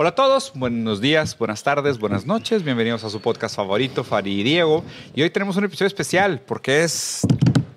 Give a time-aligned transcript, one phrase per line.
[0.00, 2.62] Hola a todos, buenos días, buenas tardes, buenas noches.
[2.62, 4.84] Bienvenidos a su podcast favorito, Fari y Diego.
[5.12, 7.26] Y hoy tenemos un episodio especial porque es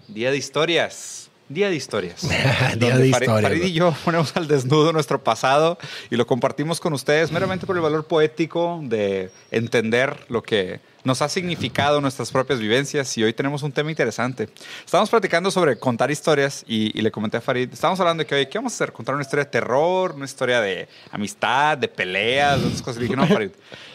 [0.08, 1.31] Día de Historias.
[1.54, 2.22] Día de historias.
[2.78, 3.42] Día de historias.
[3.42, 5.78] Farid y yo ponemos al desnudo nuestro pasado
[6.10, 11.22] y lo compartimos con ustedes meramente por el valor poético de entender lo que nos
[11.22, 14.48] ha significado nuestras propias vivencias y hoy tenemos un tema interesante.
[14.86, 18.36] Estamos platicando sobre contar historias y, y le comenté a Farid, estamos hablando de que,
[18.36, 18.94] oye, ¿qué vamos a hacer?
[18.94, 22.98] ¿Contar una historia de terror, una historia de amistad, de peleas, de otras cosas?
[23.02, 23.52] Y dije, no, Farid,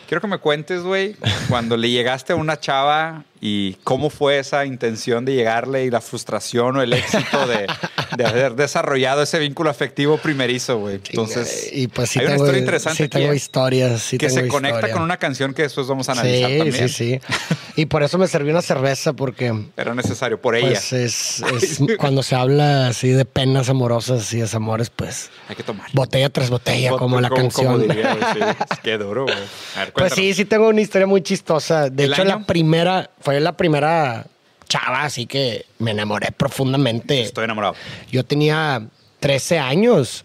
[0.06, 1.16] quiero que me cuentes, güey,
[1.48, 6.00] cuando le llegaste a una chava y cómo fue esa intención de llegarle y la
[6.00, 7.66] frustración o el éxito de,
[8.16, 10.96] de haber desarrollado ese vínculo afectivo primerizo, güey.
[10.96, 13.36] Entonces, y pues sí hay una tengo, historia interesante sí tengo ¿eh?
[13.36, 16.58] historias, sí que tengo se conecta con una canción que después vamos a analizar Sí,
[16.58, 16.88] también.
[16.88, 17.20] sí, sí.
[17.76, 20.68] Y por eso me serví una cerveza porque Era necesario por ella.
[20.68, 25.62] pues es, es cuando se habla así de penas amorosas y desamores, pues Hay que
[25.62, 25.88] tomar.
[25.92, 27.80] botella tras botella, como la canción.
[27.86, 28.56] diría, güey, sí.
[28.82, 29.36] Qué duro, güey.
[29.94, 31.90] Pues sí, sí tengo una historia muy chistosa.
[31.90, 32.38] De ¿El hecho, año?
[32.40, 34.24] la primera, fue la primera
[34.68, 37.22] chava, así que me enamoré profundamente.
[37.22, 37.74] Estoy enamorado.
[38.08, 38.86] Yo tenía
[39.18, 40.24] 13 años.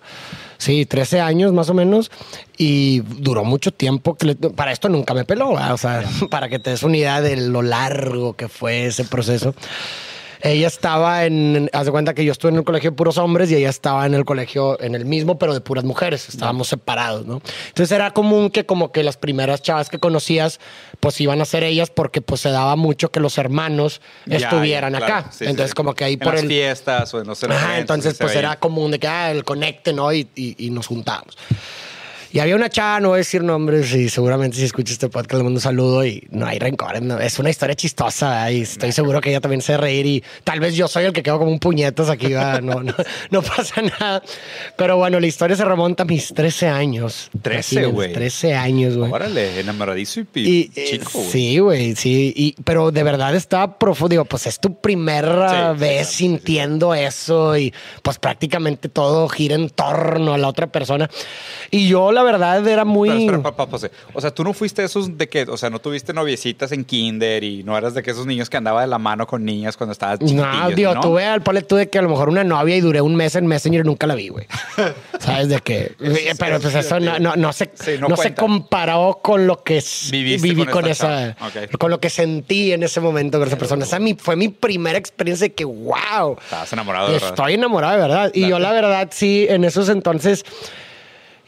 [0.60, 2.12] Sí, 13 años más o menos.
[2.60, 4.16] Y duró mucho tiempo.
[4.16, 5.50] Que le- para esto nunca me peló.
[5.56, 5.74] ¿verdad?
[5.74, 9.56] O sea, para que te des una idea de lo largo que fue ese proceso.
[10.44, 11.70] Ella estaba en.
[11.74, 14.06] Haz de cuenta que yo estuve en el colegio de puros hombres y ella estaba
[14.06, 16.30] en el colegio, en el mismo, pero de puras mujeres.
[16.30, 17.42] Estábamos separados, ¿no?
[17.68, 20.60] Entonces era común que, como que las primeras chavas que conocías,
[21.00, 24.94] pues iban a ser ellas porque, pues se daba mucho que los hermanos Ya, estuvieran
[24.94, 25.14] ya, claro.
[25.16, 25.32] acá.
[25.32, 25.76] Sí, Entonces, sí.
[25.76, 26.48] como que ahí en por las el.
[26.50, 30.12] fiestas o en los Ajá, entonces pues era común de que ah, el conecte, ¿no?
[30.14, 31.38] Y, y- y nos juntamos.
[32.34, 35.34] Y había una chava, no voy a decir nombres, y seguramente si escucha este podcast
[35.34, 38.50] le mando un saludo y no hay rencores, no, es una historia chistosa ¿verdad?
[38.52, 41.24] y estoy seguro que ella también se reír y tal vez yo soy el que
[41.24, 42.62] quedo como un puñetas aquí, ¿verdad?
[42.62, 42.94] no, no,
[43.32, 44.24] no pasa nada.
[44.78, 47.30] Pero bueno, la historia se remonta a mis 13 años.
[47.42, 48.14] 13, Imagínense, güey.
[48.14, 49.12] 13 años, güey.
[49.12, 51.30] Órale, enamoradizo y, Y, eh, chico, güey.
[51.30, 52.34] sí, güey, sí.
[52.36, 54.10] Y, pero de verdad estaba profundo.
[54.10, 59.28] Digo, pues es tu primera Sí, vez sí, sí, sintiendo eso y pues prácticamente todo
[59.28, 61.10] gira en torno a la otra persona.
[61.70, 63.26] Y yo, la verdad, era muy.
[63.28, 63.92] Pero espera.
[64.14, 67.44] O sea, tú no fuiste esos de que, o sea, no tuviste noviecitas en kinder
[67.44, 69.92] y no eras de que esos niños que andaba de la mano con niñas cuando
[69.94, 71.02] estabas No, digo, ¿no?
[71.02, 73.48] tuve al pole tuve que a lo mejor una novia y duré un mes en
[73.48, 74.48] Messenger y nunca la vi, güey.
[75.20, 75.94] ¿Sabes de qué?
[76.38, 79.84] Pero pues eso no, no, no se, Sí, no no se comparó con lo que
[80.12, 81.36] Viviste viví con esa,
[81.80, 83.86] con lo que sentí en ese momento con esa persona.
[83.86, 86.38] Esa mi- fue mi primera experiencia de que, wow.
[86.44, 87.30] Estabas enamorado de verdad.
[87.30, 88.32] Estoy enamorado de verdad.
[88.34, 90.44] Y yo, la verdad, sí, en esos entonces,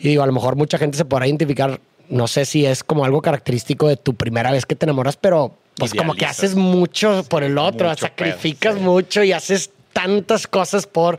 [0.03, 3.05] y digo, a lo mejor mucha gente se podrá identificar, no sé si es como
[3.05, 7.23] algo característico de tu primera vez que te enamoras, pero pues como que haces mucho
[7.29, 8.85] por el otro, mucho sacrificas pedo, sí.
[8.89, 11.17] mucho y haces tantas cosas por,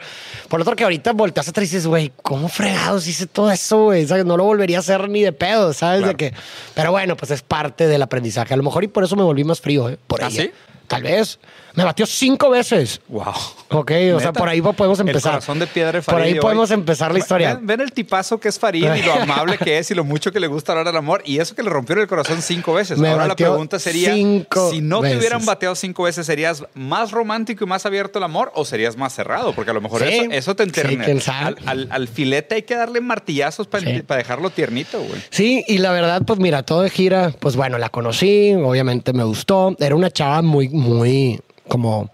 [0.49, 3.91] por otro que ahorita volteas atrás y dices, güey, ¿cómo fregados hice todo eso.
[4.25, 6.01] No lo volvería a hacer ni de pedo, ¿sabes?
[6.01, 6.13] Claro.
[6.13, 6.35] De que,
[6.75, 8.53] pero bueno, pues es parte del aprendizaje.
[8.53, 9.99] A lo mejor y por eso me volví más frío, ¿eh?
[10.07, 10.43] Por ¿Ah, ella.
[10.43, 10.51] sí?
[10.87, 11.39] Tal vez.
[11.77, 13.01] Me batió cinco veces.
[13.09, 13.25] Wow.
[13.71, 15.33] Ok, o sea, por ahí podemos empezar.
[15.33, 16.39] El corazón de piedra de Por Farid ahí hoy.
[16.41, 17.55] podemos empezar la historia.
[17.57, 20.31] Ven, ven el tipazo que es Farid y lo amable que es y lo mucho
[20.31, 21.23] que le gusta hablar del amor.
[21.25, 22.99] Y eso que le rompieron el corazón cinco veces.
[22.99, 27.11] Me Ahora la pregunta sería: cinco si no te hubieran bateado cinco veces, ¿serías más
[27.11, 29.53] romántico y más abierto al amor o serías más cerrado?
[29.53, 30.15] Porque a lo mejor Sí.
[30.15, 31.21] eso, eso te Sí, enterne.
[31.21, 31.57] sabe.
[31.67, 34.01] al, al- al filete hay que darle martillazos para Sí.
[34.07, 35.21] dejarlo tiernito, güey.
[35.31, 39.25] Sí, y la verdad, pues mira, todo de gira, pues bueno, la conocí, obviamente me
[39.25, 39.75] gustó.
[39.81, 42.11] Era una chava muy, muy como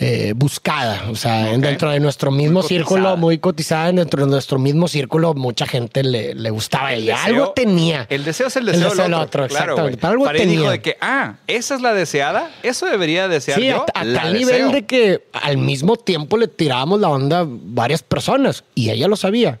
[0.00, 3.16] eh, buscada, o sea, dentro de nuestro mismo Muy círculo, cotizada.
[3.16, 7.14] muy cotizada, dentro de nuestro mismo círculo, mucha gente le, le gustaba a ella.
[7.16, 8.04] deseo- algo tenía.
[8.10, 9.44] El deseo es el deseo, El deseo del otro.
[9.44, 9.82] otro, claro, exactamente.
[9.82, 10.00] güey.
[10.00, 10.58] Pero algo Farid tenía.
[10.58, 13.86] dijo de que, ah, esa es la deseada, eso debería desear Sí, yo.
[13.94, 14.46] a, a la tal deseo.
[14.56, 19.06] nivel de que al mismo tiempo le tirábamos la onda a varias personas y ella
[19.06, 19.60] lo sabía,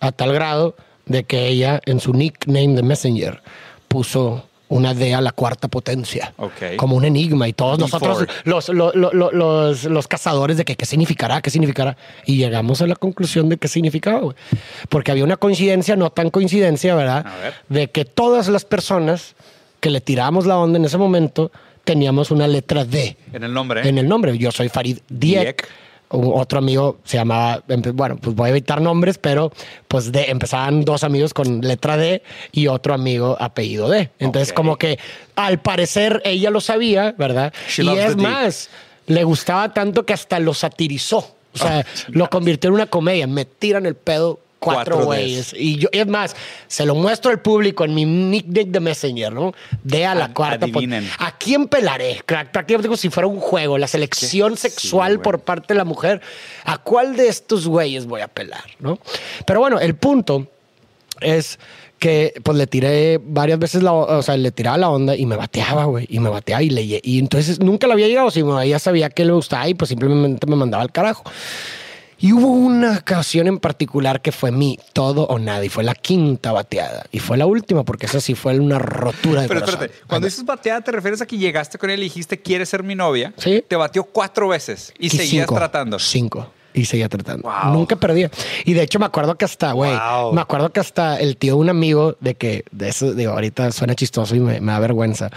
[0.00, 0.74] a tal grado
[1.06, 3.42] de que ella en su nickname de Messenger
[3.86, 6.76] puso una D a la cuarta potencia, Ok.
[6.76, 10.76] como un enigma y todos nosotros los, lo- lo- lo- los, los cazadores de que
[10.76, 11.96] qué significará, qué significará
[12.26, 14.36] y llegamos a la conclusión de qué significaba, güey.
[14.88, 17.24] porque había una coincidencia, no tan coincidencia, ¿verdad?
[17.42, 17.54] Ver.
[17.68, 19.34] De que todas las personas
[19.80, 21.50] que le tirábamos la onda en ese momento
[21.84, 23.88] teníamos una letra D En el nombre.
[23.88, 24.36] en el nombre.
[24.36, 25.40] Yo soy Farid Diek.
[25.42, 25.68] Diek.
[26.10, 27.62] Un- Otro amigo se llamaba,
[27.94, 29.52] bueno, pues voy a evitar nombres, pero
[29.88, 32.22] pues de, empezaban dos amigos con letra D
[32.52, 34.10] y otro amigo apellido D.
[34.18, 34.98] Entonces, como que
[35.36, 37.52] al parecer ella lo sabía, ¿verdad?
[37.68, 38.22] She y es D.
[38.22, 38.70] más,
[39.06, 41.34] le gustaba tanto que hasta lo satirizó.
[41.54, 43.26] O sea, Oh, lo convirtió en una comedia.
[43.26, 45.54] Me tiran el pedo Cuatro güeyes.
[45.56, 46.34] Y yo, es más,
[46.66, 49.52] se lo muestro al público en mi nickname de Messenger, ¿no?
[49.84, 50.64] De a la Ad- cuarta.
[50.66, 51.08] adivinen.
[51.18, 52.20] ¿A quién pelaré?
[52.26, 56.20] Crack, Prácticamente como si fuera un juego, la selección sexual por parte de la mujer.
[56.64, 58.64] ¿A cuál de estos güeyes voy a pelar?
[58.80, 58.98] ¿no?
[59.46, 60.48] Pero bueno, el punto
[61.20, 61.58] es
[61.98, 65.34] que pues le tiré varias veces la, o sea, le tiraba la onda y me
[65.36, 68.60] bateaba, güey, y me bateaba y le y entonces nunca le había llegado, si bueno,
[68.60, 71.24] ella sabía que le gustaba y pues simplemente me mandaba al carajo.
[72.20, 75.94] Y hubo una ocasión en particular que fue mi todo o nada y fue la
[75.94, 79.82] quinta bateada y fue la última porque esa sí fue una rotura de Pero corazón.
[79.84, 82.82] espérate, cuando dices bateada, ¿te refieres a que llegaste con él y dijiste, ¿quieres ser
[82.82, 83.32] mi novia?
[83.36, 83.64] Sí.
[83.68, 85.98] Te batió cuatro veces y, seguías cinco, tratando.
[85.98, 86.50] Cinco.
[86.74, 87.48] Y seguía tratando.
[87.48, 87.72] Wow.
[87.72, 88.30] Nunca perdía.
[88.64, 90.32] Y de hecho me acuerdo que hasta, güey, Wow.
[90.32, 93.72] me acuerdo que hasta el tío de un amigo, de que, de eso, digo, ahorita
[93.72, 95.30] suena chistoso y me, me da vergüenza,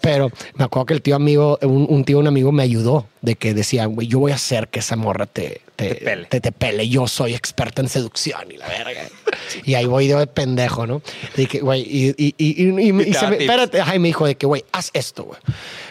[0.00, 3.06] pero me acuerdo que el tío amigo, un, un tío de un amigo me ayudó,
[3.22, 6.24] de que decía, güey, yo voy a hacer que esa morra te, te, Te pele.
[6.26, 6.88] te, te pele.
[6.88, 9.02] Yo soy experta en seducción y la verga.
[9.64, 11.02] y ahí voy de pendejo, ¿no?
[11.36, 12.68] De que, güey, y, y, y,
[13.08, 15.38] y, se me- espérate, ajá, y me dijo de que, güey, haz esto, güey.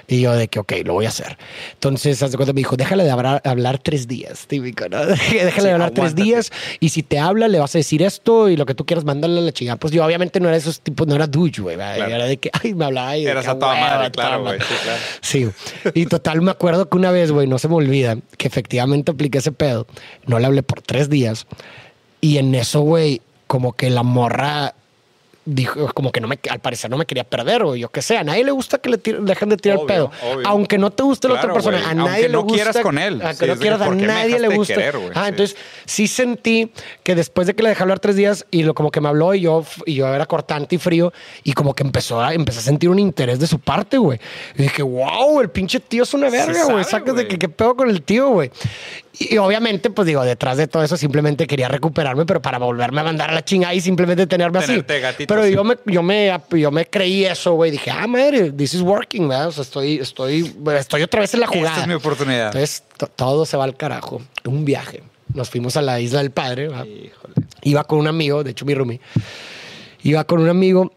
[0.07, 1.37] Y yo de que, ok, lo voy a hacer.
[1.73, 5.05] Entonces, haz de cuenta, me dijo, déjale de hablar, hablar tres días, típico, ¿no?
[5.05, 6.23] déjale Sí, de hablar tres aguántate.
[6.23, 6.51] días
[6.81, 9.39] y si te habla, le vas a decir esto y lo que tú quieras, mándale
[9.39, 9.77] a la chingada.
[9.77, 11.75] Pues yo obviamente no era esos tipos, no era douche, güey.
[11.77, 12.05] Claro.
[12.13, 14.57] Era de que, ay, me hablaba y Eras a toda madre, toda claro, madre.
[14.57, 14.67] güey.
[14.69, 15.53] Sí, claro.
[15.93, 15.99] Sí.
[16.01, 19.37] Y total, me acuerdo que una vez, güey, no se me olvida, que efectivamente apliqué
[19.37, 19.87] ese pedo.
[20.25, 21.47] No le hablé por tres días.
[22.19, 24.73] Y en eso, güey, como que la morra
[25.43, 28.15] dijo, como que no me, al parecer no me quería perder, o yo qué sé.
[28.15, 30.11] A nadie le gusta que le tire- dejen de tirar Obvio, el pedo.
[30.35, 30.47] obvio.
[30.47, 31.87] Aunque no te guste la Claro, otra persona, güey.
[31.87, 32.55] a Aunque nadie le no gusta.
[32.55, 33.21] quieras con él.
[33.23, 34.73] A Sí, que no es de quieras, que, a ¿por qué me nadie le gusta.
[34.75, 35.09] querer, güey?
[35.15, 35.29] Ah, Sí.
[35.29, 36.71] entonces sí sentí
[37.03, 39.33] que después de que le dejé hablar tres días y lo como que me habló
[39.33, 41.11] y yo, y yo era cortante y frío
[41.43, 44.19] y como que empezó a, empecé a sentir un interés de su parte, güey.
[44.55, 46.83] Y dije, wow, el pinche tío es una verga, güey.
[46.85, 48.51] Sacas de que qué pedo con el tío, güey.
[49.19, 53.03] Y, obviamente, pues digo, detrás de todo eso simplemente quería recuperarme, pero para volverme a
[53.03, 54.81] mandar a la chingada y simplemente tenerme así.
[54.81, 55.51] Gatito, pero sí.
[55.53, 57.71] yo me, yo me, yo me creí eso, güey.
[57.71, 59.49] Dije, ah, madre, this is working, ¿verdad?
[59.49, 61.69] O sea, estoy, estoy, estoy otra vez en la jugada.
[61.69, 62.47] Esta es mi oportunidad.
[62.47, 64.21] Entonces, to- todo se va al carajo.
[64.45, 65.03] Un viaje.
[65.33, 66.65] Nos fuimos a la isla del padre.
[66.65, 67.33] Híjole.
[67.63, 69.01] Iba con un amigo, de hecho, mi roomie.
[70.03, 70.91] Iba con un amigo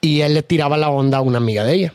[0.00, 1.92] y él le tiraba la onda a una amiga de ella.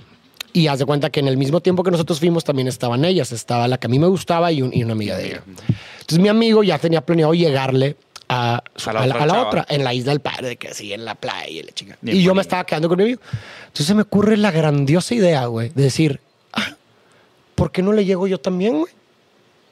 [0.55, 3.31] Y haz de cuenta que en el mismo tiempo que nosotros fuimos también estaban ellas.
[3.33, 5.41] Estaba la que a mí me gustaba y, un- y una amiga de ella.
[5.45, 7.97] Entonces mi amigo ya tenía planeado llegarle
[8.29, 9.47] a, su- A la a la, otra a la chava.
[9.49, 11.97] otra, en la isla del padre, que así, en la playa y la chica.
[12.01, 13.21] Bien y yo me estaba quedando con mi amigo.
[13.63, 16.21] Entonces se me ocurre la grandiosa idea, güey, de decir,
[16.53, 16.75] ah,
[17.55, 18.93] ¿por qué no le llego yo también, güey?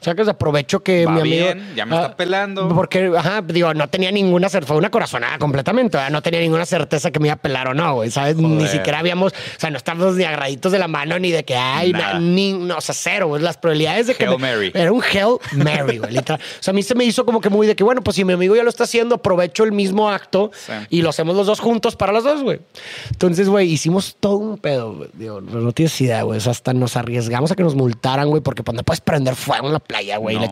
[0.04, 1.46] O sea, que aprovecho que Va mi amigo...
[1.46, 2.68] bien, ya me Ah, está pelando.
[2.76, 6.12] Porque, ajá, digo, no tenía ninguna certeza, fue una corazonada completamente, ¿verdad?
[6.12, 8.36] no tenía ninguna certeza que me iba a pelar o no, güey, ¿sabes?
[8.36, 11.56] Ni siquiera habíamos, o sea, no estábamos ni agarraditos de la mano, ni de que,
[11.56, 14.26] ay, na- ni, no, o sea, cero, güey, las probabilidades de que...
[14.26, 14.72] Hail me- Mary.
[14.74, 16.42] Era un Hell Mary, güey, literal.
[16.42, 18.26] O sea, a mí se me hizo como que muy de que, bueno, pues si
[18.26, 20.74] mi amigo ya lo está haciendo, aprovecho el mismo acto Sí.
[20.90, 22.60] y lo hacemos los dos juntos para los dos, güey.
[23.12, 25.10] Entonces, güey, hicimos todo un pedo, güey.
[25.14, 26.38] Digo, no, tienes idea, güey.
[26.38, 29.36] O sea, hasta nos arriesgamos a que nos multaran, güey, porque pues no puedes prender
[29.36, 30.36] fuego en la playa, güey.
[30.38, 30.50] No.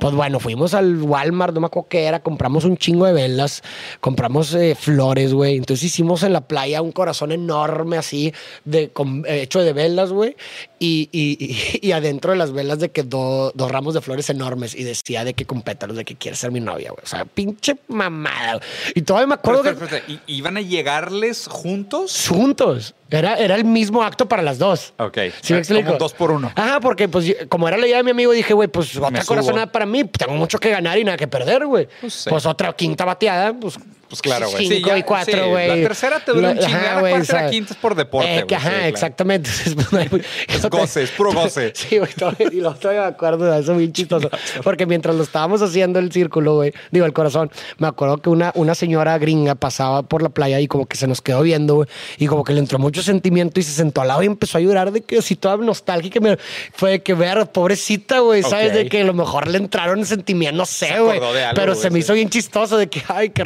[0.00, 3.62] Pues bueno, fuimos al Walmart, no me acuerdo qué era, compramos un chingo de velas,
[4.00, 5.56] compramos eh, flores, güey.
[5.56, 8.32] Entonces hicimos en la playa un corazón enorme así,
[8.64, 10.36] de, con- eh, hecho de velas, güey.
[10.78, 11.36] Y, y,
[11.82, 14.84] y- y adentro de las velas de que do- dos ramos de flores enormes y
[14.84, 17.02] decía de que con pétalos de que quiere ser mi novia, güey.
[17.04, 18.60] O sea, pinche mamada.
[18.94, 22.26] Y todavía me Pero, acuerdo que espera, espera, ¿i- ¿Iban a llegarles juntos?
[22.28, 22.94] juntos.
[23.10, 24.92] Era, era el mismo acto para las dos.
[24.98, 25.18] Ok.
[25.40, 26.52] ¿Sí me como dos por uno.
[26.54, 29.72] Ajá, porque pues como era la idea de mi amigo, dije, güey, pues otra corazonada
[29.72, 30.04] para mí.
[30.04, 31.88] Tengo mucho que ganar y nada que perder, güey.
[32.00, 32.48] Pues Pues, sí.
[32.48, 33.78] otra quinta bateada, pues.
[34.08, 34.66] Pues claro, güey.
[34.66, 35.68] Cinco Sí, ya- y cuatro, sí, güey.
[35.68, 38.38] la tercera te dura un La- chingo, la güey, cuarta la quinta es por deporte,
[38.38, 38.88] eh, güey, ajá, sí, claro.
[38.88, 39.50] exactamente.
[40.10, 41.72] Pues, te- goce, es puro goce.
[41.74, 42.10] Sí, güey,
[42.52, 44.30] y lo todavía me acuerdo de eso, bien chistoso.
[44.64, 48.52] Porque mientras lo estábamos haciendo el círculo, güey, digo, el corazón, me acuerdo que una,
[48.54, 51.88] una señora gringa pasaba por la playa y como que se nos quedó viendo, güey,
[52.18, 54.60] y como que le entró mucho sentimiento y se sentó al lado y empezó a
[54.60, 56.20] llorar de que así toda nostálgica.
[56.20, 56.38] me-
[56.72, 58.72] Fue de que, ver, pobrecita, güey, ¿sabes?
[58.72, 61.20] De que a lo mejor le entraron sentimientos, no sé, güey.
[61.20, 62.00] de Pero se me sí.
[62.00, 63.44] hizo bien chistoso de que, ay, qué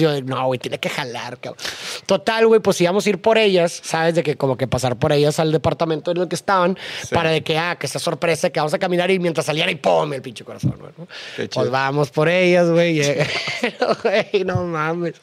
[0.00, 1.62] Y yo, de, no, güey, tiene que jalar, cabrón.
[2.06, 4.14] Total, güey, pues íbamos a ir por ellas, ¿sabes?
[4.14, 7.14] De que como que pasar por ellas al departamento en el que estaban, Sí.
[7.14, 9.76] para de que, ah, que esa sorpresa, que vamos a caminar y mientras saliera y
[9.76, 10.12] ¡pum!
[10.12, 10.92] el pinche corazón, güey.
[10.98, 11.06] ¿no?
[11.52, 12.94] Pues vamos por ellas, güey.
[13.02, 13.26] Llega-
[14.02, 15.14] Güey, no mames.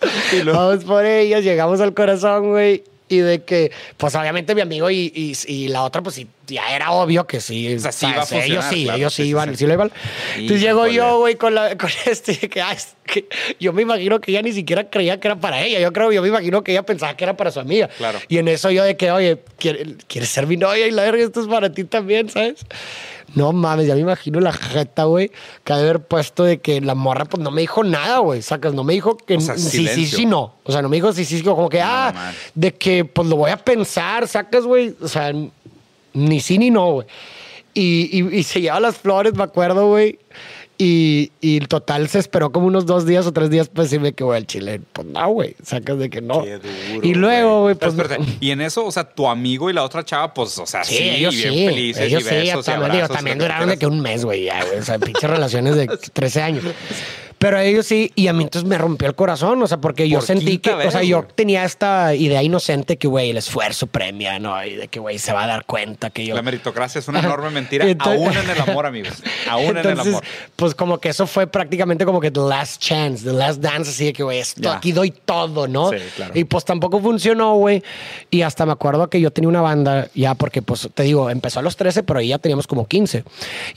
[0.46, 2.84] Vamos por ellas, llegamos al corazón, güey.
[3.10, 6.92] Y de que, pues obviamente mi amigo y, y, y la otra, pues ya era
[6.92, 7.76] obvio que sí.
[7.76, 8.14] O sea, sí ¿sabes?
[8.16, 9.56] iba a funcionar, ellos sí, claro, ellos sí, iban, sí.
[9.58, 9.92] sí lo iban.
[10.36, 12.62] Entonces llego yo, güey, con, la, con este, que,
[13.06, 13.28] que
[13.60, 15.80] yo me imagino que ella ni siquiera creía que era para ella.
[15.80, 17.88] Yo creo, yo me imagino que ella pensaba que era para su amiga.
[17.98, 18.20] Claro.
[18.28, 20.86] Y en eso yo de que, oye, ¿quiere- ¿quieres ser mi novia?
[20.88, 22.66] Y la verga, esto es para ti también, ¿sabes?
[23.36, 25.32] No mames, ya me imagino la jeta, güey,
[25.64, 28.84] que haber puesto de que la morra, pues no me dijo nada, güey, sacas, no
[28.84, 30.56] me dijo que O sea, sí, sí, sí, no.
[30.64, 32.36] O sea, no me dijo sí, sí, sí, como que, ah, man.
[32.56, 35.32] de que pues lo voy a pensar, sacas, güey, o sea,
[36.14, 37.08] ni sí ni no, güey.
[37.74, 40.20] Y, y, y se lleva las flores, me acuerdo, güey.
[40.82, 44.24] Y, y total se esperó como unos dos días o tres días para decirme que,
[44.24, 46.42] güey, al chile, pues no, güey, sacas de que no.
[46.42, 47.94] Qué duro, y luego, güey, pues.
[48.40, 50.96] Y en eso, o sea, tu amigo y la otra chava, pues, o sea, Sí,
[50.96, 51.66] sí, ellos bien sí.
[51.68, 54.64] felices ellos y sí, y digo, abrazos, también duraron de que un mes, güey, ya,
[54.64, 54.80] güey.
[54.80, 56.64] O sea, pinches relaciones de 13 años.
[57.40, 60.20] Pero ellos sí, y a mí entonces me rompió el corazón, o sea, porque yo
[60.20, 63.38] Por sentí quinta que, vez, o sea, yo tenía esta idea inocente que, güey, el
[63.38, 64.62] esfuerzo premia, ¿no?
[64.66, 66.36] Y de que, güey, se va a dar cuenta que yo.
[66.36, 69.24] La meritocracia es una enorme mentira, Entonces- aún en el amor, amigos.
[69.50, 70.24] Aún en el Entonces, amor.
[70.58, 74.04] Pues como que eso fue prácticamente como que the last chance, the last dance, así
[74.06, 75.92] de que, güey, esto aquí doy todo, ¿no?
[75.92, 76.34] Sí, claro.
[76.36, 77.82] Y pues tampoco funcionó, güey.
[78.30, 81.60] Y hasta me acuerdo que yo tenía una banda, ya porque, pues, te digo, empezó
[81.60, 83.24] a los 13, pero ahí ya teníamos como 15.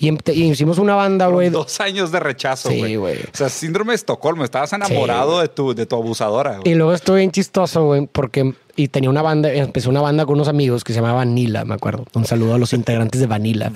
[0.01, 1.49] Y, em- y hicimos una banda, güey.
[1.51, 2.97] Dos años de rechazo, Sí, güey.
[2.97, 3.19] güey.
[3.19, 4.45] O sea, síndrome de Estocolmo.
[4.45, 6.73] Estabas enamorado de, tu, de tu abusadora, güey.
[6.73, 10.35] Y luego estuve bien chistoso, güey, porque y tenía una banda, empecé una banda con
[10.37, 12.05] unos amigos que se llamaba Vanilla, me acuerdo.
[12.15, 13.71] Un saludo a los integrantes de Vanilla.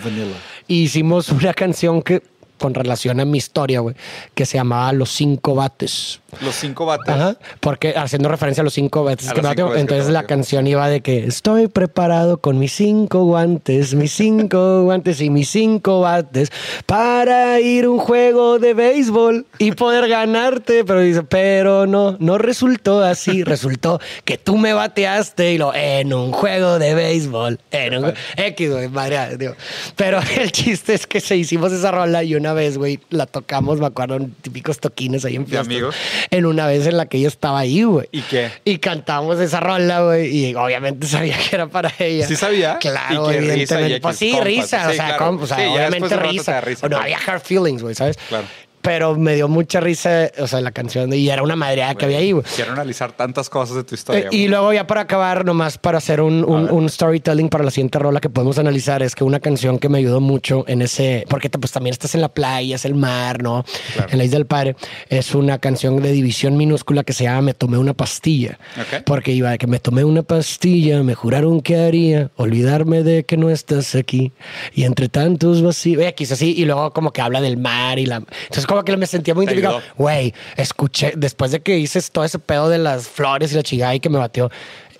[0.66, 2.22] Y hicimos una canción que
[2.58, 3.94] con relación a mi historia, güey,
[4.34, 6.20] que se llamaba Los Cinco Bates.
[6.40, 7.08] Los cinco bates.
[7.08, 11.00] Ajá, porque haciendo referencia a los cinco bates que cinco entonces la canción iba de
[11.00, 16.52] que estoy preparado con mis cinco guantes, mis cinco guantes y mis cinco bates
[16.84, 22.38] para ir a un juego de béisbol y poder ganarte, pero dice, pero no, no
[22.38, 28.04] resultó así, resultó que tú me bateaste y lo en un juego de béisbol, en
[28.04, 29.54] un X, güey, madre, digo.
[29.96, 33.80] Pero el chiste es que se hicimos esa rola y una vez, güey, la tocamos,
[33.80, 35.66] me acuerdo, en típicos toquines ahí en ¿De fiestas.
[35.66, 35.96] amigos?
[36.30, 38.08] En una vez en la que ella estaba ahí, güey.
[38.12, 38.50] ¿Y qué?
[38.64, 40.34] Y cantamos esa rola, güey.
[40.34, 42.26] Y obviamente sabía que era para ella.
[42.26, 42.78] ¿Sí sabía?
[42.78, 43.96] Claro, ¿Y qué risa y evidentemente.
[43.96, 44.46] X pues sí, compas?
[44.46, 44.88] risa.
[44.88, 46.60] O sea, o obviamente risa.
[46.60, 48.16] risa, no había hard feelings, güey, ¿sabes?
[48.28, 48.46] Claro.
[48.86, 51.12] Pero me dio mucha risa, o sea, la canción.
[51.12, 52.44] Y era una madreada que había ahí, güey.
[52.54, 54.26] Quiero analizar tantas cosas de tu historia.
[54.26, 57.98] Eh, y luego ya para acabar, nomás para hacer un, un- storytelling para la siguiente
[57.98, 61.50] rola que podemos analizar, es que una canción que me ayudó mucho en ese, porque
[61.50, 63.64] pues también estás en la playa, es el mar, ¿no?
[63.94, 64.08] Claro.
[64.12, 64.76] En la Isla del Padre,
[65.08, 68.56] es una canción de división minúscula que se llama Me tomé una pastilla.
[68.80, 69.02] Ok.
[69.04, 73.36] Porque iba de que me tomé una pastilla, me juraron que haría, olvidarme de que
[73.36, 74.30] no estás aquí.
[74.74, 78.16] Y entre tantos vacíos, X así, y luego como que habla del mar y la...
[78.16, 79.80] Entonces como que me sentía muy identificado.
[79.96, 83.94] Güey, escuché, después de que hice todo ese pedo de las flores y la chingada
[83.94, 84.50] y que me batió,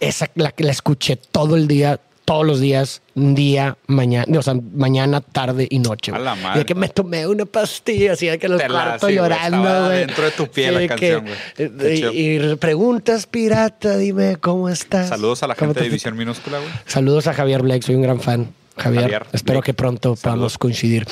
[0.00, 5.21] esa la, la escuché todo el día, todos los días, día, mañana, o sea, mañana,
[5.21, 6.11] tarde y noche.
[6.12, 6.59] A la Y madre.
[6.61, 8.66] de que me tomé una pastilla, así de que los sí,
[9.00, 9.99] güey, llorando, güey.
[9.99, 11.37] dentro de tu piel la canción, güey.
[11.56, 12.37] Qué y-.
[12.37, 15.09] Y, preguntas, pirata, dime cómo estás.
[15.09, 16.71] Saludos a la ¿Cómo gente de División Minúscula, güey.
[16.87, 18.52] Saludos a Javier Blake, soy un gran fan.
[18.76, 19.66] Javier, Javier espero Blake.
[19.66, 21.06] que pronto podamos coincidir.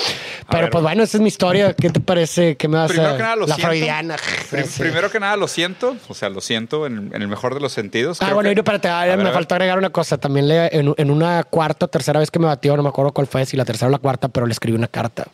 [0.51, 1.73] Pero ver, pues bueno, esa es mi historia.
[1.75, 2.57] ¿Qué te parece?
[2.57, 3.69] ¿Qué me vas Primero a que nada, lo La siento.
[3.71, 4.17] freudiana.
[4.51, 4.81] Prim- Sí.
[4.81, 5.97] Primero que nada, lo siento.
[6.09, 8.19] O sea, lo siento en, en el mejor de los sentidos.
[8.21, 9.35] Ah, Creo bueno, que- y espérate, ah, A ver, me a ver.
[9.35, 10.19] faltó agregar una cosa.
[10.19, 13.13] También le, en, en una cuarta o tercera vez que me batió, no me acuerdo
[13.13, 15.27] cuál fue, si la tercera o la cuarta, pero le escribí una carta.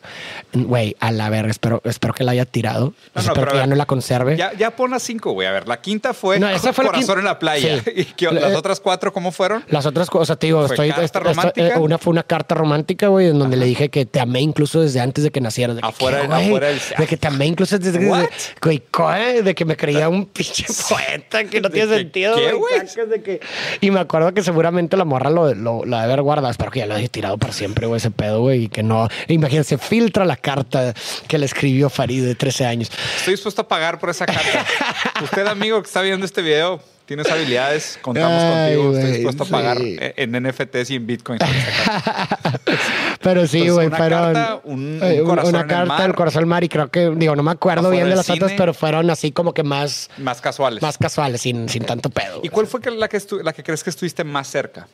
[0.53, 2.85] Güey, a la verga, espero, espero que la haya tirado.
[2.87, 4.37] No, no, espero pero que a ya ver, no la conserve.
[4.37, 5.47] Ya, ya pon las cinco, güey.
[5.47, 7.19] A ver, la quinta fue No, esa fue la Corazón quinta.
[7.19, 7.81] en la playa.
[7.83, 7.91] Sí.
[7.95, 9.63] ¿Y qué- La- las eh, otras cuatro cómo fueron?
[9.69, 10.89] Las otras cosas, te digo, ¿Fue estoy.
[10.89, 14.19] esta- esta- eh, una fue una carta romántica, güey, en donde le dije que te
[14.19, 15.75] amé incluso desde antes de que nacieras.
[15.75, 18.05] De que, Afuera- afuera De que te amé incluso desde que.
[18.05, 22.35] Güey, de que me creía un pinche poeta que no ¿De tiene que sentido.
[22.35, 22.73] qué, güey,
[23.09, 23.39] de que-
[23.81, 26.51] Y me acuerdo que seguramente la morra lo, lo, la debe haber guardado.
[26.51, 28.63] Espero que ya lo haya tirado para siempre, güey, ese pedo, güey.
[28.65, 29.07] Y que no.
[29.27, 30.93] Imagínense, filtra la carta
[31.27, 32.91] que le escribió Farid de 13 años.
[33.17, 34.65] Estoy dispuesto a pagar por esa carta.
[35.23, 38.97] Usted, amigo que está viendo este video, tienes habilidades, contamos Ay, contigo.
[38.97, 41.39] Estoy dispuesto a pagar eh, en NFTs y en Bitcoin.
[41.39, 42.39] carta.
[43.21, 45.85] Pero sí, güey, una fueron carta, un- un eh, una- corazón una en el carta
[45.93, 46.01] mar.
[46.03, 48.57] del corazón mar y creo que, digo, no me acuerdo bien de las otras, cine.
[48.57, 50.81] pero fueron así como que más, Más casuales.
[50.81, 52.39] más casuales, sin, sin tanto pedo.
[52.43, 54.87] ¿Y cuál fue la, que la que crees que estuviste más cerca?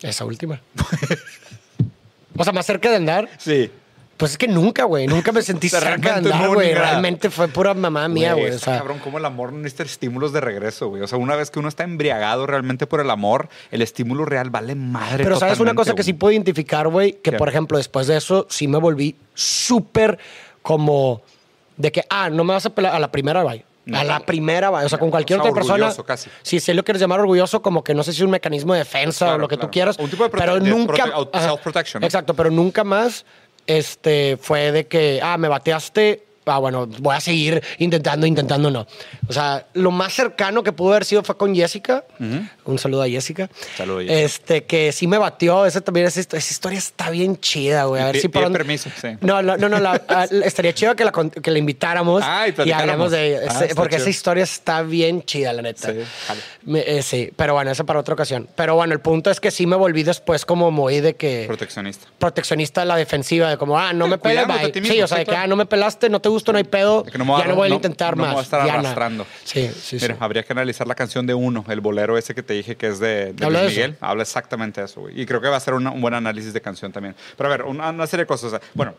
[0.00, 0.60] Esa última.
[2.36, 3.28] o sea, más cerca de andar.
[3.38, 3.68] Sí.
[4.22, 6.72] Pues es que nunca, güey, nunca me sentí cerca de andar, güey.
[6.72, 8.52] Realmente fue pura mamá mía, güey.
[8.52, 11.02] O sea, cabrón, como el amor no necesita estímulos de regreso, güey.
[11.02, 14.50] O sea, una vez que uno está embriagado realmente por el amor, el estímulo real
[14.50, 15.24] vale madre.
[15.24, 17.36] Pero sabes una cosa que sí puedo identificar, güey, que ¿Qué?
[17.36, 20.20] por ejemplo después de eso sí me volví súper
[20.62, 21.22] como
[21.76, 23.64] de que, ah, no me vas a pelar a la primera, güey.
[23.92, 24.70] A la primera.
[24.70, 25.86] O sea, con cualquier o sea, otra persona.
[25.86, 26.30] orgulloso casi.
[26.42, 28.80] Si se lo quieres llamar orgulloso, como que no sé si es un mecanismo de
[28.80, 29.68] defensa Claro, o lo que claro.
[29.68, 29.98] tú quieras.
[29.98, 31.06] Un tipo de pero nunca.
[31.32, 32.06] self-protection, ¿no?
[32.06, 33.24] Exacto, pero nunca más
[33.66, 38.86] este, fue de que, ah, me bateaste ah, bueno, voy a seguir intentando, intentando, no.
[39.28, 42.04] O sea, lo más cercano que pudo haber sido fue con Jessica.
[42.64, 43.48] Un saludo a Jessica.
[43.76, 44.20] Saludo a Jessica.
[44.20, 45.66] Este, que sí me batió.
[45.66, 48.02] Esa también, esa, esa historia está bien chida, güey.
[48.02, 49.08] A ver si por dónde- permiso, sí.
[49.20, 52.68] No, no, no, no, la- ah, estaría chido que la, que la invitáramos Ah, y
[52.68, 54.02] y hablemos de Ah, ese- está porque chido.
[54.02, 55.92] esa historia está bien chida, la neta.
[55.92, 55.98] Sí.
[56.64, 58.48] Me- eh, sí, pero bueno, eso para otra ocasión.
[58.54, 62.06] Pero bueno, el punto es que sí me volví después como muy de que Proteccionista.
[62.18, 65.26] proteccionista de la defensiva, de como, ah, no me pelas, a Sí, o sea, de
[65.26, 67.54] que, ah, no me pelaste, no te gusta, no hay pedo, que no ya no
[67.54, 68.32] voy a no- intentar no más.
[68.32, 68.72] voy a estar no.
[68.72, 69.26] arrastrando.
[69.44, 70.04] Sí, sí, sí.
[70.04, 72.88] Mira, habría que analizar la canción de Uno, el bolero ese que te dije que
[72.88, 73.64] es de, Luis.
[73.66, 73.96] Miguel.
[74.00, 75.20] Habla exactamente de eso, güey.
[75.20, 77.14] Y creo que va a ser una- un buen análisis de canción también.
[77.36, 78.60] Pero a ver, una, una serie de cosas.
[78.74, 78.94] bueno,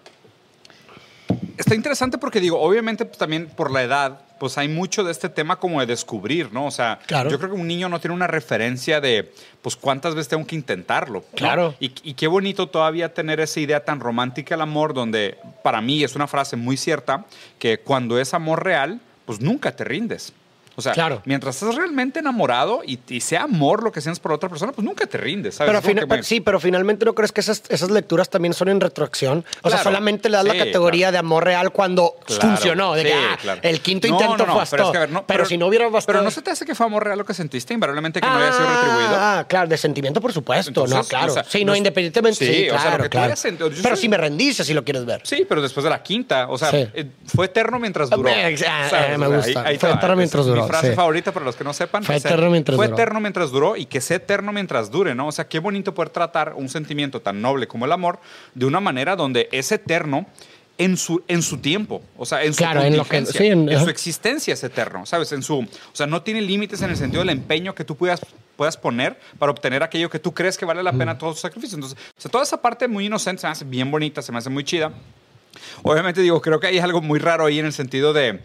[1.57, 5.29] está interesante porque digo, obviamente pues, también por la edad, pues hay mucho de este
[5.29, 6.65] tema como de descubrir, ¿no?
[6.65, 7.29] O sea, Claro.
[7.29, 10.55] yo creo que un niño no tiene una referencia de, pues, cuántas veces tengo que
[10.55, 11.19] intentarlo.
[11.31, 11.37] ¿no?
[11.37, 11.75] Claro.
[11.79, 16.03] Y, y qué bonito todavía tener esa idea tan romántica del amor, donde para mí
[16.03, 17.25] es una frase muy cierta,
[17.59, 20.33] que cuando es amor real, pues nunca te rindes.
[20.75, 21.21] O sea, Claro.
[21.25, 24.85] mientras estás realmente enamorado y, y sea amor lo que sientes por otra persona, pues
[24.85, 25.81] nunca te rindes, ¿sabes?
[25.83, 29.45] Pero, sí, pero finalmente no crees que esas, esas lecturas también son en retroacción.
[29.61, 31.11] O sea, solamente le das la categoría claro.
[31.11, 32.93] de amor real cuando funcionó.
[32.95, 34.75] De que Sí, ah, el quinto No, intento no, no, bastó.
[34.75, 36.17] Pero, es que, a ver, no, pero, si no hubiera bastado.
[36.17, 38.35] Pero no se te hace que fue amor real lo que sentiste, invariablemente que no
[38.37, 39.15] haya sido retribuido.
[39.15, 40.69] Ah, claro, de sentimiento, por supuesto.
[40.69, 41.31] Entonces, no, claro.
[41.31, 42.45] o sea, sí, no, independientemente.
[42.45, 43.25] Sí, o sea, claro, lo que tú claro.
[43.27, 45.21] hayas sentido, yo Pero si me rendiste, si lo quieres ver.
[45.23, 48.29] Sí, pero después de la quinta, o sea, eh, fue eterno mientras duró.
[48.29, 48.33] Eh,
[48.67, 49.63] ah, eh, me sea, gusta.
[49.79, 50.95] Fue eterno mientras duró, Mi frase sí.
[50.95, 52.03] favorita para los que no sepan.
[52.03, 52.97] Fue o sea, eterno mientras fue duró.
[52.97, 55.27] eterno mientras duró y que sea eterno mientras dure, ¿no?
[55.27, 58.19] O sea, qué bonito poder tratar un sentimiento tan noble como el amor
[58.55, 60.25] de una manera donde es eterno
[60.79, 63.69] en su, en su tiempo, o sea, en su Claro, en lo que- sí, en-
[63.69, 65.31] en su existencia es eterno, ¿sabes?
[65.31, 68.21] En su, o sea, no tiene límites en el sentido del empeño que tú puedas
[68.55, 71.75] puedas poner para obtener aquello que tú crees que vale la pena todo su sacrificio.
[71.75, 74.37] Entonces, o sea, toda esa parte muy inocente se me hace bien bonita, se me
[74.37, 74.91] hace muy chida.
[75.83, 78.39] Obviamente digo, creo que hay algo muy raro ahí en el sentido de,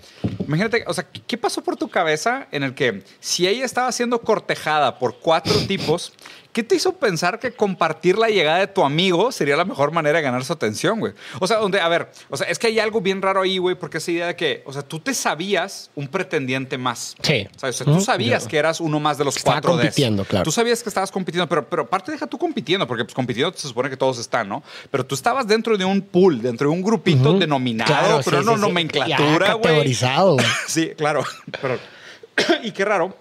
[0.46, 3.90] imagínate, o sea, ¿qué- ¿qué pasó por tu cabeza en el que si ella estaba
[3.92, 6.12] siendo cortejada por cuatro tipos,
[6.58, 10.18] ¿qué te hizo pensar que compartir la llegada de tu amigo sería la mejor manera
[10.18, 11.12] de ganar su atención, güey?
[11.38, 13.76] O sea, donde, a ver, o sea, es que hay algo bien raro ahí, güey,
[13.76, 17.14] porque esa idea de que, o sea, tú te sabías un pretendiente más.
[17.22, 17.46] Sí.
[17.56, 17.80] ¿Sabes?
[17.80, 20.42] O sea, tú sabías Yo- que eras uno más de los Estaba cuatro compitiendo, claro.
[20.42, 23.68] Tú sabías que estabas compitiendo, pero, pero aparte deja tú compitiendo, porque pues, compitiendo se
[23.68, 24.64] supone que todos están, ¿no?
[24.90, 28.46] Pero tú estabas dentro de un pool, dentro de un grupito denominado, Claro, pero sí,
[28.46, 29.62] no sí, nomenclatura, güey.
[29.62, 30.36] categorizado.
[30.66, 31.22] Sí, claro.
[31.62, 31.78] Pero-
[32.64, 33.16] y qué raro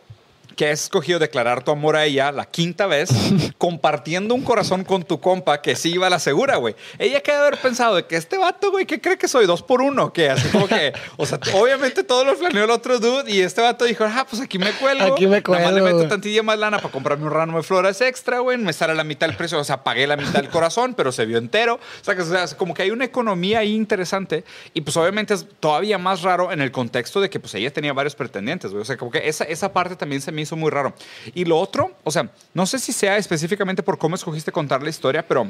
[0.56, 3.10] que has escogido declarar tu amor a ella la quinta vez
[3.58, 6.76] compartiendo un corazón con tu compa que sí iba a la segura, güey.
[7.00, 9.46] Ella que haber pensado de que este vato, güey, ¿qué cree que soy?
[9.46, 13.00] Dos por uno, que así como que, o sea, obviamente todo lo planeó el otro
[13.00, 15.14] dude y este vato dijo, ah, pues aquí me cuelgo.
[15.14, 17.64] Aquí me Nada más le cuelgo, meto tantilla más lana para comprarme un ramo de
[17.64, 18.58] flores extra, güey.
[18.58, 21.26] Me sale la mitad del precio, o sea, pagué la mitad del corazón, pero se
[21.26, 21.76] vio entero.
[21.76, 24.44] O sea, que o sea, como que hay una economía ahí interesante
[24.74, 27.94] y pues obviamente es todavía más raro en el contexto de que pues ella tenía
[27.94, 28.82] varios pretendientes, güey.
[28.82, 30.94] O sea, como que esa, esa parte también se me hizo muy raro.
[31.34, 34.90] Y lo otro, o sea, no sé si sea específicamente por cómo escogiste contar la
[34.90, 35.48] historia, pero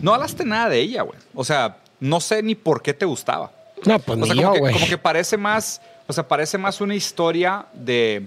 [0.00, 1.18] no hablaste nada de ella, güey.
[1.34, 3.52] O sea, no sé ni por qué te gustaba.
[3.84, 6.58] No, pues O sea, ni como, yo, que, como que parece más, o sea, parece
[6.58, 8.26] más una historia de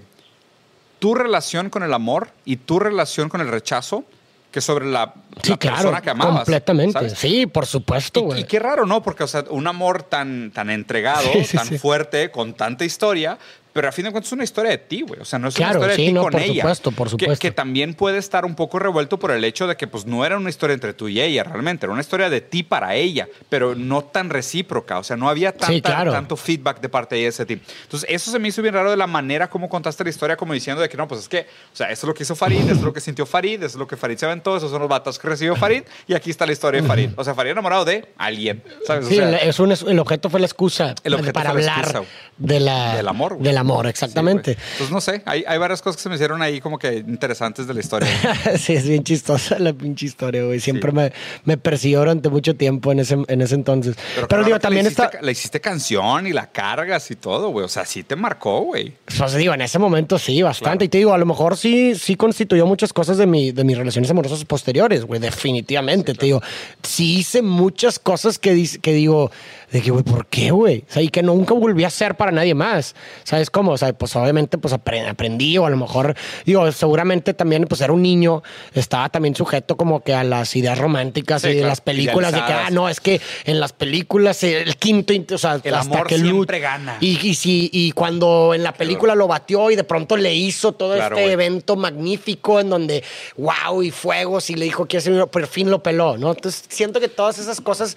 [0.98, 4.04] tu relación con el amor y tu relación con el rechazo
[4.50, 6.36] que sobre la, Sí, la claro, persona que amabas.
[6.36, 6.92] completamente.
[6.94, 7.12] ¿sabes?
[7.18, 9.02] Sí, por supuesto, Y, y qué raro, ¿no?
[9.02, 13.38] Porque, o sea, un amor tan, tan entregado, Sí, sí, tan fuerte, con tanta historia,
[13.76, 15.20] pero a fin de cuentas es una historia de ti, güey.
[15.20, 16.62] O sea, no es Claro, una historia sí, de ti no, con por ella.
[16.62, 17.40] supuesto, por Que- supuesto.
[17.42, 20.36] Que, también puede estar un poco revuelto por el hecho de que, pues, no era
[20.36, 21.86] una historia entre tú y ella, realmente.
[21.86, 24.98] Era una historia de ti para ella, pero no tan recíproca.
[24.98, 26.10] O sea, no había tanta- Sí, claro.
[26.12, 27.64] tanto feedback de parte de ella ese tipo.
[27.84, 30.52] Entonces, eso se me hizo bien raro de la manera como contaste la historia, como
[30.54, 31.40] diciendo de que no, pues es que,
[31.72, 33.66] o sea, eso es lo que hizo Farid, eso es lo que sintió Farid, eso
[33.66, 36.30] es lo que Farid se aventó, esos son los vatos que recibió Farid, y aquí
[36.30, 37.10] está la historia de Farid.
[37.16, 39.06] O sea, Farid enamorado de alguien, ¿sabes?
[39.06, 41.78] O Sí, sea, el, es un- el objeto fue la excusa El objeto para hablar
[41.80, 42.02] excusa,
[42.38, 43.44] de la, del amor, güey.
[43.44, 44.54] Del amor, Sí, exactamente.
[44.54, 44.66] güey.
[44.72, 47.66] Entonces, no sé, hay, hay varias cosas que se me hicieron ahí como que interesantes
[47.66, 48.08] de la historia.
[48.58, 50.60] Sí, es bien chistosa la pinche historia, güey.
[50.60, 51.12] Siempre me,
[51.44, 53.96] me persiguió durante mucho tiempo en ese, en ese entonces.
[54.14, 55.10] Pero, claro digo, también está.
[55.20, 57.64] Le hiciste canción y la cargas y todo, güey.
[57.64, 58.94] O sea, sí te marcó, güey.
[59.04, 60.86] Pues digo, en ese momento sí, bastante.
[60.86, 63.76] Y te digo, a lo mejor sí, sí constituyó muchas cosas de, mi, de mis
[63.76, 66.14] relaciones amorosas posteriores, güey, definitivamente.
[66.14, 66.42] Te digo,
[66.82, 69.30] sí hice muchas cosas que, que digo,
[69.72, 70.84] de que, güey, ¿por qué, güey?
[70.88, 72.94] O sea, y que nunca volví a hacer para nadie más.
[73.24, 73.72] ¿Sabes cómo?
[73.72, 77.80] O sea, pues obviamente, pues apre- aprendí, o a lo mejor, digo, seguramente también, pues
[77.80, 78.42] era un niño,
[78.74, 82.32] estaba también sujeto como que a las ideas románticas Sí, y de claro, las películas,
[82.32, 85.60] de que, ah, no, es que en las películas eh, el quinto, int- o sea,
[85.62, 86.96] El hasta amor que siempre gana.
[87.00, 90.72] Y, y, si- y cuando en la película lo batió y de pronto le hizo
[90.72, 93.02] todo Claro, este evento magnífico en donde,
[93.36, 96.30] wow, y fuegos, y le dijo que ese por fin lo peló, ¿no?
[96.30, 97.96] Entonces siento que todas esas cosas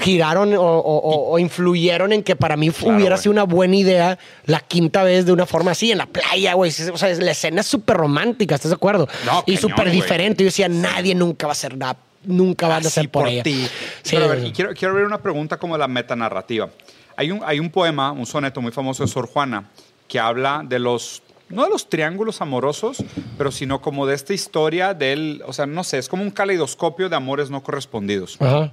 [0.00, 3.22] giraron o, o- o- o influyeron en que para mí Claro, hubiera güey.
[3.22, 6.70] sido una buena idea la quinta vez de una forma así, en la playa, güey.
[6.70, 9.08] O sea, la escena es súper romántica, ¿estás de acuerdo?
[9.26, 10.42] No, y súper diferente.
[10.42, 11.96] Yo decía, nadie nunca va a hacer nada.
[12.24, 13.42] Nunca van a hacer por, ella.
[13.42, 13.66] ti.
[14.02, 16.70] Sí, Pero a ver, y quiero, quiero ver una pregunta como la metanarrativa.
[17.16, 19.64] Hay un, hay un poema, un soneto muy famoso de Sor Juana,
[20.06, 23.02] que habla de los, no de los triángulos amorosos,
[23.36, 27.08] pero sino como de esta historia del, o sea, no sé, es como un caleidoscopio
[27.08, 28.36] de amores no correspondidos.
[28.40, 28.70] Ajá.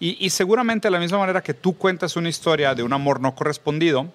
[0.00, 3.20] Y, y seguramente de la misma manera que tú cuentas una historia de un amor
[3.20, 4.06] no correspondido,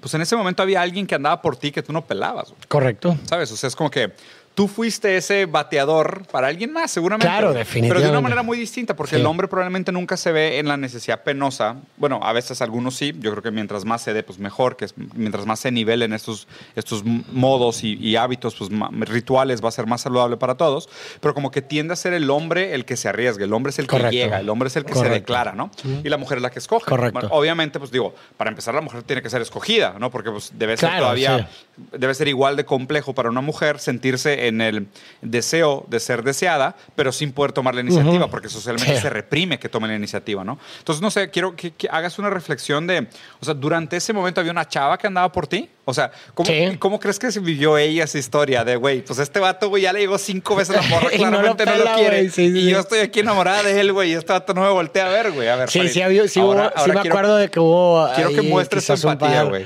[0.00, 2.52] pues en ese momento había alguien que andaba por ti que tú no pelabas.
[2.68, 3.16] Correcto.
[3.24, 3.50] ¿Sabes?
[3.52, 4.12] O sea, es como que
[4.54, 7.26] tú fuiste ese bateador para alguien más, seguramente.
[7.26, 8.10] Claro, Pero de definitivamente.
[8.10, 9.20] una manera muy distinta, porque Sí.
[9.20, 11.76] el hombre probablemente nunca se ve en la necesidad penosa.
[11.96, 13.12] Bueno, a veces algunos sí.
[13.18, 14.76] Yo creo que mientras más se dé, pues mejor.
[14.76, 18.70] Que es- mientras más se nivelen estos, estos modos y, y hábitos, pues
[19.08, 20.88] rituales, va a ser más saludable para todos.
[21.20, 23.44] Pero como que tiende a ser el hombre el que se arriesga.
[23.44, 24.10] El hombre es el Correcto.
[24.10, 24.40] que llega.
[24.40, 25.70] El hombre es el que se declara, ¿no?
[26.04, 26.86] Y la mujer es la que escoge.
[26.88, 27.26] Correcto.
[27.30, 30.10] Obviamente, pues digo, para empezar, la mujer tiene que ser escogida, ¿no?
[30.10, 31.48] Porque pues, debe ser Claro, todavía
[31.92, 34.86] debe ser igual de complejo para una mujer sentirse en el
[35.22, 39.02] deseo de ser deseada, pero sin poder tomar la iniciativa, porque socialmente Sí.
[39.02, 40.58] se reprime que tome la iniciativa, ¿no?
[40.78, 43.08] Entonces, no sé, quiero que, que hagas una reflexión de,
[43.40, 45.68] o sea, durante ese momento había una chava que andaba por ti.
[45.86, 46.76] O sea, ¿cómo, Sí.
[46.78, 49.92] ¿cómo crees que se vivió ella esa historia de, güey, pues este vato, güey, ya
[49.92, 52.16] le llegó cinco veces la morra, Y no lo claramente no lo, pela, quiere.
[52.20, 52.70] güey, sí, sí, y sí.
[52.70, 55.32] yo estoy aquí enamorada de él, güey, y este vato no me voltea a ver,
[55.32, 55.48] güey.
[55.48, 57.50] A ver, Sí, Farid, sí, había- sí, ahora- hubo- sí ahora me quiero- acuerdo de
[57.50, 58.08] que hubo.
[58.14, 59.62] quiero que ahí muestres quizás un empatía, par.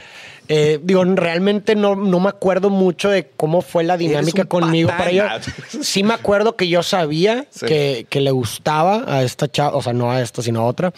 [0.49, 5.11] Eh, digo, realmente no, no me acuerdo mucho de cómo fue la dinámica conmigo para
[5.11, 5.43] patán.
[5.83, 7.67] Sí me acuerdo que yo sabía Sí.
[7.67, 10.93] que, que le gustaba a esta chava, o sea, no a esta, sino a otra.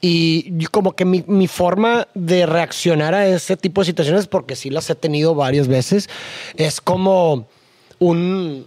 [0.00, 4.68] Y como que mi, mi forma de reaccionar a ese tipo de situaciones, porque sí
[4.70, 6.08] las he tenido varias veces,
[6.56, 7.46] es como
[8.00, 8.66] un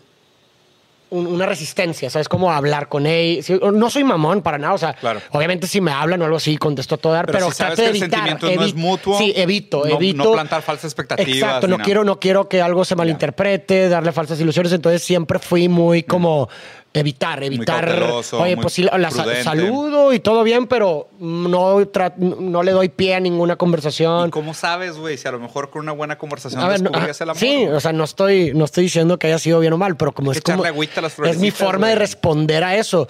[1.12, 2.28] un- una resistencia, ¿sabes?
[2.28, 3.44] Como hablar con ella.
[3.44, 5.22] Sí, no soy mamón para nada, o sea, Claro.
[5.32, 7.82] obviamente si me hablan o algo así, contesto todo dar, Pero pero, si sabes trato
[7.82, 8.28] de que el evitar.
[8.30, 10.24] sentimiento no es mutuo, Sí, evito, no- evito.
[10.24, 11.84] no plantar falsas expectativas Exacto, no nada.
[11.86, 16.50] quiero, no quiero que algo se malinterprete, darle falsas ilusiones, entonces siempre fui muy como
[16.94, 17.86] evitar, evitar.
[17.86, 19.44] cauteloso, Oye, muy pues sí, la prudente.
[19.44, 21.80] saludo y todo bien, pero no,
[22.18, 24.28] no le doy pie a ninguna conversación.
[24.28, 27.24] ¿Y cómo sabes, güey, si a lo mejor con una buena conversación ver, descubrías ajá,
[27.24, 27.40] el amor?
[27.40, 30.12] sí, o sea, no estoy, no estoy diciendo que haya sido bien o mal, pero
[30.12, 33.08] como es que como agüita a las es mi forma de responder a eso.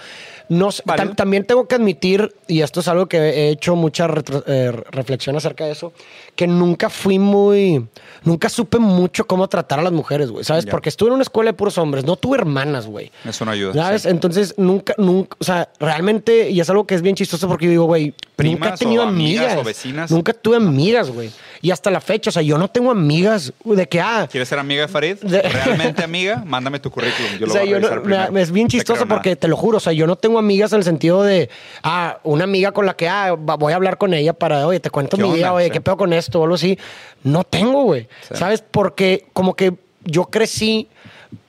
[0.51, 1.03] No, Vale.
[1.03, 4.05] tam- también tengo que admitir, y esto es algo que he hecho mucha
[4.47, 5.93] eh, reflexión acerca de eso,
[6.35, 7.87] que nunca fui muy,
[8.25, 10.65] nunca supe mucho cómo tratar a las mujeres, güey, ¿sabes?
[10.65, 10.71] Ya.
[10.71, 13.13] Porque estuve en una escuela de puros hombres, no tuve hermanas, güey.
[13.23, 13.73] Eso no ayuda.
[13.73, 14.01] ¿Sabes?
[14.01, 14.09] sí.
[14.09, 17.71] Entonces, nunca, nunca, o sea, realmente, y es algo que es bien chistoso porque yo
[17.71, 19.61] digo, güey, nunca he ¿Primas tenido o amigas amigas.
[19.61, 20.11] o vecinas?
[20.11, 21.31] Nunca tuve amigas, güey.
[21.61, 24.57] Y hasta la fecha, o sea, yo no tengo amigas de que, ah, ¿Quieres ser
[24.59, 25.17] amiga de Farid?
[25.21, 26.43] De- ¿Realmente amiga?
[26.45, 27.31] Mándame tu currículum.
[27.39, 28.31] Yo lo o sea, voy a no- revisar primero.
[28.31, 29.15] me- es bien chistoso creo nada.
[29.17, 31.49] porque te lo juro, o sea, yo no tengo amigas en el sentido de,
[31.83, 34.89] ah, una amiga con la que, ah, voy a hablar con ella para, oye, te
[34.89, 35.53] cuento ¿Qué mi vida, onda?
[35.53, 35.71] oye, Sí.
[35.71, 36.77] qué pedo con esto o algo así.
[37.23, 38.07] No tengo, güey.
[38.27, 38.35] Sí.
[38.35, 38.63] ¿Sabes?
[38.69, 40.87] Porque como que yo crecí,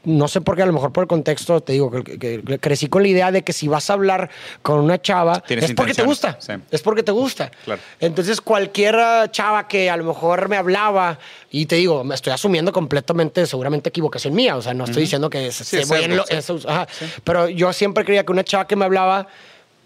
[0.04, 2.58] no sé por qué, a lo mejor por el contexto, te digo, que, que- que
[2.58, 4.30] crecí con la idea de que si vas a hablar
[4.62, 6.36] con una chava, Tienes es porque te gusta.
[6.40, 6.52] sí.
[6.70, 7.50] Es porque te gusta.
[7.64, 7.80] Claro.
[8.00, 8.96] Entonces, cualquier
[9.30, 11.18] chava que a lo mejor me hablaba,
[11.50, 15.30] y te digo, me estoy asumiendo completamente, seguramente equivocación mía, o sea, no estoy diciendo
[15.30, 16.86] que se, Sí, se lo- eso, ajá.
[17.24, 19.28] pero yo siempre creía que una chava que me hablaba,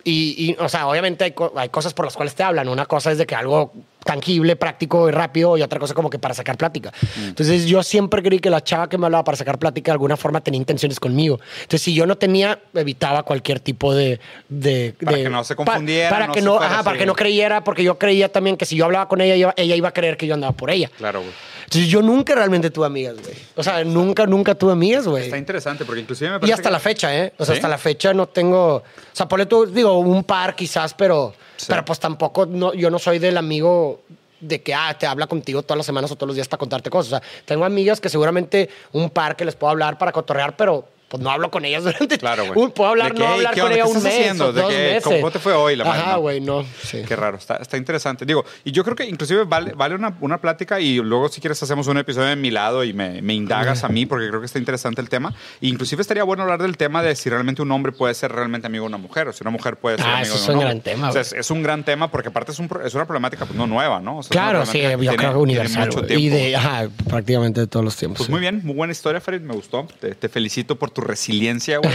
[0.05, 2.69] y, y, o sea, obviamente hay cosas por las cuales te hablan.
[2.69, 3.73] Una cosa es de que algo
[4.07, 6.93] tangible, práctico y rápido, y otra cosa como que para sacar plática.
[7.19, 7.25] Mm.
[7.25, 10.17] Entonces, yo siempre creí que la chava que me hablaba para sacar plática de alguna
[10.17, 11.39] forma tenía intenciones conmigo.
[11.57, 14.19] Entonces, si yo no tenía, evitaba cualquier tipo de.
[14.49, 16.97] de Para de- que no se pa- confundiera, Para no que se no, ajá, para
[16.99, 19.89] que no creyera, porque yo creía también que si yo hablaba con ella, ella, iba
[19.89, 20.91] a creer que yo andaba por ella.
[20.97, 21.33] Claro, güey.
[21.65, 23.35] Entonces, yo nunca realmente tuve amigas, güey.
[23.57, 25.25] O sea, nunca, nunca tuve amigas, güey.
[25.25, 27.33] Está interesante porque inclusive me Y parece hasta que- la fecha, ¿eh?
[27.39, 27.59] O sea, ¿Sí?
[27.59, 28.77] hasta la fecha no tengo.
[28.77, 31.35] O sea, ponle tú, digo, un par quizás, pero.
[31.67, 34.01] Pero pues tampoco, no, yo no soy del amigo
[34.41, 36.91] de que ah, te habla contigo todas las semanas o todos los días para contarte
[36.91, 37.07] cosas.
[37.13, 40.87] O sea, tengo amigas que seguramente un par que les puedo hablar para cotorrear, pero
[41.09, 42.19] pues no hablo con ellas durante.
[42.19, 42.71] Claro, güey.
[42.73, 43.77] Puedo hablar, De no "Hey, hablar ¿qué con onda?
[43.77, 44.47] ella ¿Qué un estás mes haciendo?
[44.47, 45.03] o De dos que, meses.
[45.05, 45.77] ¿cómo te fue hoy?
[45.77, 46.21] La madre, Ajá, no.
[46.21, 46.65] güey, no.
[46.83, 47.03] Sí.
[47.07, 48.25] Qué raro, está, está interesante.
[48.27, 51.63] Digo, y yo creo que inclusive vale, vale una, una plática y luego si quieres
[51.63, 54.47] hacemos un episodio de mi lado y me, me indagas a mí porque creo que
[54.47, 55.33] está interesante el tema.
[55.61, 58.67] E inclusive estaría bueno hablar del tema de si realmente un hombre puede ser realmente
[58.67, 60.49] amigo de una mujer o si una mujer puede ser Ah, amigo eso de es
[60.55, 62.95] un gran tema, O sea, es, es un gran tema porque aparte es, un es
[62.95, 64.19] una problemática pues, no nueva, ¿no?
[64.19, 65.91] O sea, Claro, sí, yo tiene- creo que universal.
[66.09, 68.19] Y de, ajá, prácticamente de todos los tiempos.
[68.19, 68.33] Pues sí.
[68.33, 69.87] muy bien, muy buena historia, Farid, me gustó.
[70.01, 71.93] Te, te felicito por tu resiliencia, güey.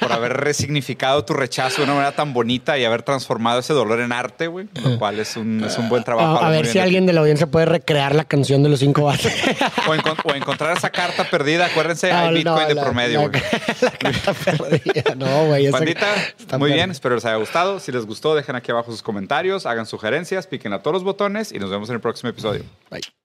[0.00, 4.00] por haber resignificado tu rechazo de una manera tan bonita y haber transformado ese dolor
[4.00, 4.68] en arte, güey.
[4.82, 6.42] Lo cual es un, es un buen trabajo.
[6.44, 9.04] A, ver si bien alguien de la audiencia puede recrear la canción de los cinco
[9.04, 9.32] bates.
[9.86, 11.66] O, encon- o encontrar esa carta perdida.
[11.66, 13.42] Acuérdense, hay Bitcoin de por medio, güey.
[13.80, 15.14] La, carta perdida.
[15.16, 15.66] No, güey.
[15.66, 16.92] está muy bien, perdida.
[16.92, 17.78] espero les haya gustado.
[17.78, 21.52] Si les gustó, dejen aquí abajo sus comentarios, hagan sugerencias, piquen a todos los botones
[21.52, 22.64] y nos vemos en el próximo episodio.
[22.90, 23.19] Bye.